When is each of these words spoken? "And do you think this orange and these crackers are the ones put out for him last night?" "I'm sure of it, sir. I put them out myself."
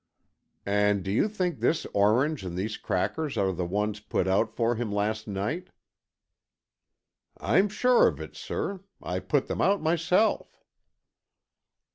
"And 0.65 1.03
do 1.03 1.11
you 1.11 1.27
think 1.27 1.59
this 1.59 1.85
orange 1.93 2.43
and 2.43 2.57
these 2.57 2.75
crackers 2.75 3.37
are 3.37 3.53
the 3.53 3.67
ones 3.67 3.99
put 3.99 4.27
out 4.27 4.49
for 4.51 4.73
him 4.73 4.91
last 4.91 5.27
night?" 5.27 5.69
"I'm 7.37 7.69
sure 7.69 8.07
of 8.07 8.19
it, 8.19 8.35
sir. 8.35 8.83
I 8.99 9.19
put 9.19 9.45
them 9.45 9.61
out 9.61 9.79
myself." 9.79 10.63